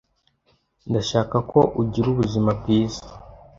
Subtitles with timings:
[0.89, 3.01] Ndashaka ko agira ubuzima bwiza.